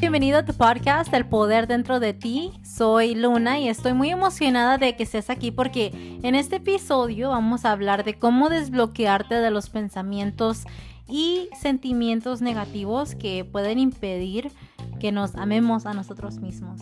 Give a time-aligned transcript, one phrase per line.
[0.00, 2.52] Bienvenido a tu podcast El Poder Dentro de Ti.
[2.62, 7.64] Soy Luna y estoy muy emocionada de que estés aquí porque en este episodio vamos
[7.64, 10.66] a hablar de cómo desbloquearte de los pensamientos
[11.08, 14.52] y sentimientos negativos que pueden impedir
[15.00, 16.80] que nos amemos a nosotros mismos.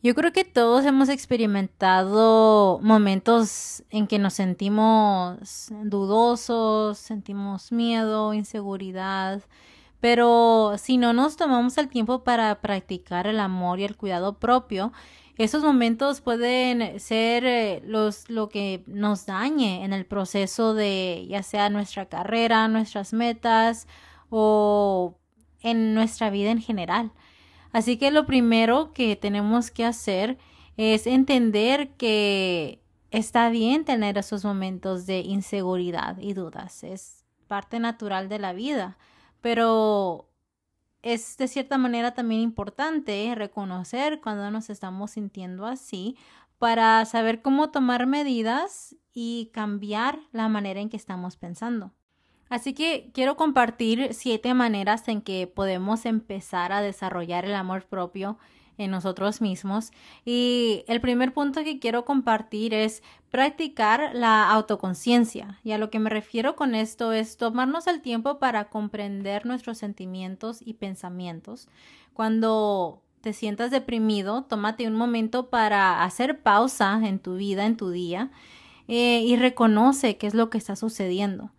[0.00, 9.42] Yo creo que todos hemos experimentado momentos en que nos sentimos dudosos, sentimos miedo, inseguridad,
[9.98, 14.92] pero si no nos tomamos el tiempo para practicar el amor y el cuidado propio,
[15.36, 21.42] esos momentos pueden ser eh, los lo que nos dañe en el proceso de ya
[21.42, 23.88] sea nuestra carrera, nuestras metas
[24.30, 25.16] o
[25.62, 27.12] en nuestra vida en general.
[27.72, 30.38] Así que lo primero que tenemos que hacer
[30.76, 36.84] es entender que está bien tener esos momentos de inseguridad y dudas.
[36.84, 38.98] Es parte natural de la vida,
[39.40, 40.28] pero
[41.02, 46.16] es de cierta manera también importante reconocer cuando nos estamos sintiendo así
[46.58, 51.92] para saber cómo tomar medidas y cambiar la manera en que estamos pensando.
[52.48, 58.38] Así que quiero compartir siete maneras en que podemos empezar a desarrollar el amor propio
[58.78, 59.90] en nosotros mismos.
[60.24, 65.60] Y el primer punto que quiero compartir es practicar la autoconciencia.
[65.64, 69.78] Y a lo que me refiero con esto es tomarnos el tiempo para comprender nuestros
[69.78, 71.68] sentimientos y pensamientos.
[72.14, 77.90] Cuando te sientas deprimido, tómate un momento para hacer pausa en tu vida, en tu
[77.90, 78.30] día,
[78.86, 81.50] eh, y reconoce qué es lo que está sucediendo.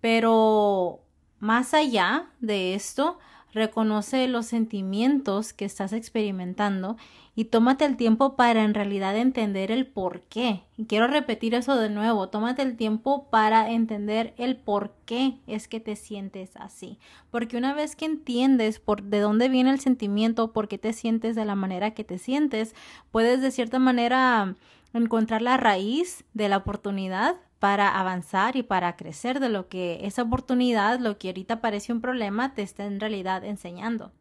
[0.00, 1.00] Pero
[1.40, 3.18] más allá de esto,
[3.52, 6.96] reconoce los sentimientos que estás experimentando
[7.34, 10.64] y tómate el tiempo para en realidad entender el por qué.
[10.76, 15.68] Y quiero repetir eso de nuevo, tómate el tiempo para entender el por qué es
[15.68, 16.98] que te sientes así.
[17.30, 21.36] Porque una vez que entiendes por de dónde viene el sentimiento, por qué te sientes
[21.36, 22.74] de la manera que te sientes,
[23.12, 24.56] puedes de cierta manera
[24.92, 30.22] encontrar la raíz de la oportunidad para avanzar y para crecer de lo que esa
[30.22, 34.12] oportunidad, lo que ahorita parece un problema, te está en realidad enseñando.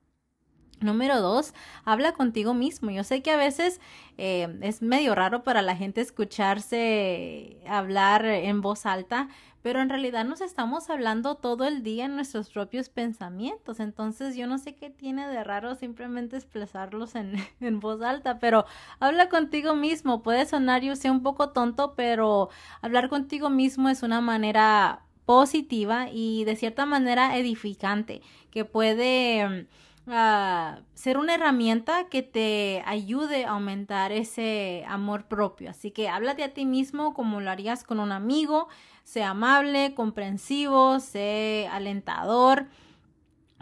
[0.79, 1.55] Número dos,
[1.85, 2.91] habla contigo mismo.
[2.91, 3.81] Yo sé que a veces
[4.19, 9.27] eh, es medio raro para la gente escucharse hablar en voz alta,
[9.63, 13.79] pero en realidad nos estamos hablando todo el día en nuestros propios pensamientos.
[13.79, 18.65] Entonces yo no sé qué tiene de raro simplemente expresarlos en, en voz alta, pero
[18.99, 20.21] habla contigo mismo.
[20.21, 22.49] Puede sonar yo sé un poco tonto, pero
[22.83, 28.21] hablar contigo mismo es una manera positiva y de cierta manera edificante
[28.51, 29.67] que puede
[30.07, 35.69] ser una herramienta que te ayude a aumentar ese amor propio.
[35.69, 38.69] Así que háblate a ti mismo como lo harías con un amigo,
[39.03, 42.67] sé amable, comprensivo, sé alentador,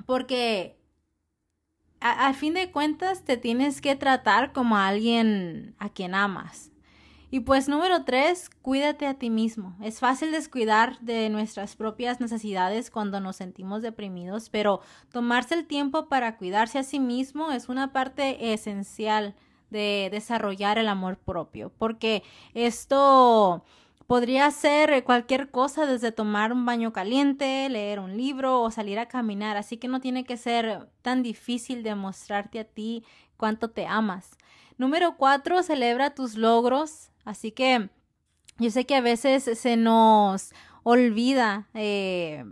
[0.06, 0.78] porque
[2.00, 6.72] al fin de cuentas te tienes que tratar como a alguien a quien amas.
[7.35, 9.75] Y pues número tres, cuídate a ti mismo.
[9.84, 14.79] Es fácil descuidar de nuestras propias necesidades cuando nos sentimos deprimidos, pero
[15.12, 19.35] tomarse el tiempo para cuidarse a sí mismo es una parte esencial
[19.69, 23.66] de desarrollar el amor propio, porque esto
[24.07, 29.07] podría ser cualquier cosa desde tomar un baño caliente, leer un libro o salir a
[29.07, 33.03] caminar, así que no tiene que ser tan difícil demostrarte a ti
[33.38, 34.38] cuánto te amas.
[34.78, 37.90] Número cuatro, celebra tus logros, Así que
[38.59, 40.53] yo sé que a veces se nos
[40.84, 42.45] olvida eh,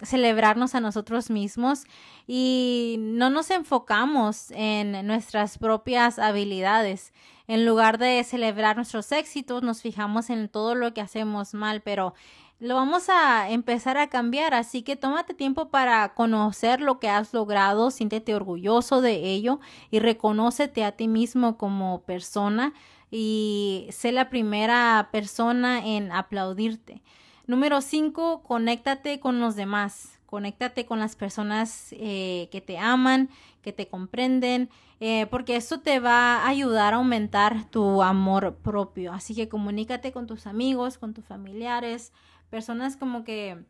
[0.00, 1.84] celebrarnos a nosotros mismos
[2.26, 7.12] y no nos enfocamos en nuestras propias habilidades.
[7.46, 12.14] En lugar de celebrar nuestros éxitos, nos fijamos en todo lo que hacemos mal, pero
[12.60, 17.34] lo vamos a empezar a cambiar, así que tómate tiempo para conocer lo que has
[17.34, 19.60] logrado, siéntete orgulloso de ello
[19.90, 22.72] y reconócete a ti mismo como persona
[23.10, 27.02] y sé la primera persona en aplaudirte.
[27.46, 30.18] Número cinco, conéctate con los demás.
[30.26, 33.28] Conéctate con las personas eh, que te aman,
[33.62, 34.68] que te comprenden,
[34.98, 39.12] eh, porque eso te va a ayudar a aumentar tu amor propio.
[39.12, 42.12] Así que comunícate con tus amigos, con tus familiares,
[42.54, 43.64] personas como que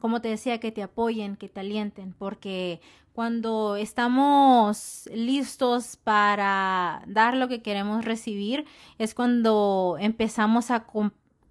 [0.00, 2.80] como te decía, que te apoyen, que te alienten, porque
[3.12, 8.64] cuando estamos listos para dar lo que queremos recibir,
[8.98, 10.86] es cuando empezamos a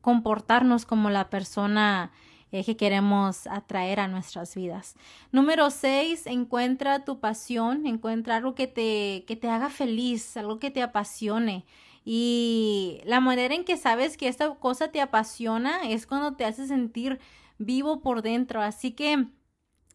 [0.01, 2.11] comportarnos como la persona
[2.51, 4.95] eh, que queremos atraer a nuestras vidas.
[5.31, 10.71] Número seis, encuentra tu pasión, encuentra algo que te, que te haga feliz, algo que
[10.71, 11.65] te apasione.
[12.09, 16.65] Y la manera en que sabes que esta cosa te apasiona es cuando te hace
[16.65, 17.19] sentir
[17.57, 18.61] vivo por dentro.
[18.61, 19.27] Así que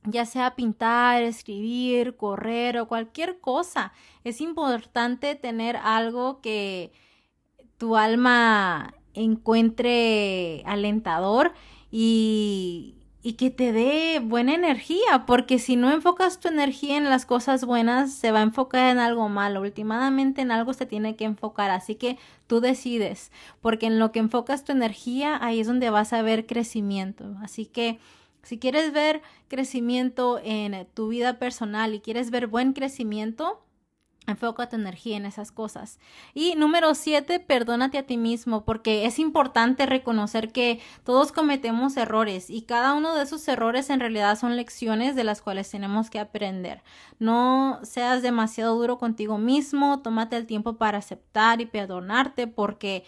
[0.05, 3.95] ya sea pintar, escribir, correr o cualquier cosa,
[4.25, 6.93] es importante tener algo que
[7.79, 11.55] tu alma encuentre alentador
[11.91, 17.25] y, y que te dé buena energía, porque si no enfocas tu energía en las
[17.25, 19.61] cosas buenas, se va a enfocar en algo malo.
[19.61, 23.31] Últimamente en algo se tiene que enfocar, así que tú decides,
[23.61, 27.37] porque en lo que enfocas tu energía, ahí es donde vas a ver crecimiento.
[27.43, 28.01] Así que
[28.43, 33.63] si quieres ver crecimiento en tu vida personal y quieres ver buen crecimiento,
[34.29, 35.99] Enfoca tu energía en esas cosas.
[36.33, 42.49] Y número siete, perdónate a ti mismo, porque es importante reconocer que todos cometemos errores
[42.49, 46.21] y cada uno de esos errores en realidad son lecciones de las cuales tenemos que
[46.21, 46.83] aprender.
[47.19, 53.05] No seas demasiado duro contigo mismo, tómate el tiempo para aceptar y perdonarte, porque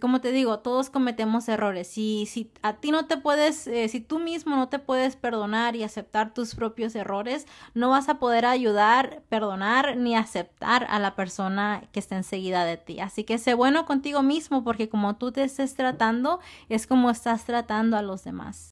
[0.00, 1.96] como te digo, todos cometemos errores.
[1.96, 5.76] Y si a ti no te puedes, eh, si tú mismo no te puedes perdonar
[5.76, 11.14] y aceptar tus propios errores, no vas a poder ayudar, perdonar ni aceptar a la
[11.14, 13.00] persona que está enseguida de ti.
[13.00, 17.44] Así que sé bueno contigo mismo porque como tú te estés tratando, es como estás
[17.44, 18.70] tratando a los demás.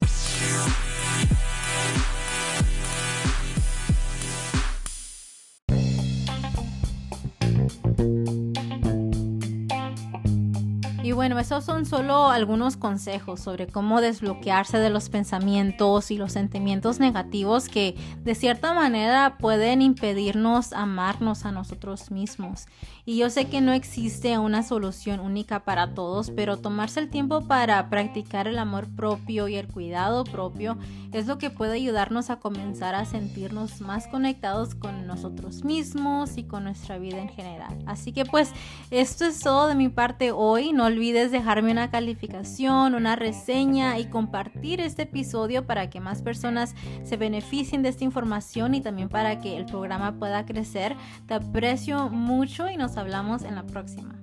[11.10, 16.30] Y bueno, esos son solo algunos consejos sobre cómo desbloquearse de los pensamientos y los
[16.30, 22.68] sentimientos negativos que de cierta manera pueden impedirnos amarnos a nosotros mismos.
[23.04, 27.40] Y yo sé que no existe una solución única para todos, pero tomarse el tiempo
[27.40, 30.78] para practicar el amor propio y el cuidado propio
[31.10, 36.44] es lo que puede ayudarnos a comenzar a sentirnos más conectados con nosotros mismos y
[36.44, 37.82] con nuestra vida en general.
[37.86, 38.52] Así que pues
[38.92, 40.72] esto es todo de mi parte hoy.
[40.72, 46.74] No olvides dejarme una calificación, una reseña y compartir este episodio para que más personas
[47.04, 50.94] se beneficien de esta información y también para que el programa pueda crecer.
[51.26, 54.14] Te aprecio mucho y nos hablamos en la próxima.